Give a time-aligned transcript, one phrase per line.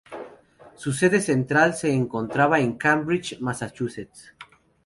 [0.73, 4.33] Su sede central se encontraba en Cambridge, Massachusetts.